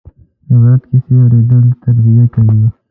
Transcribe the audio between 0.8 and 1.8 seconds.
کیسې اورېدل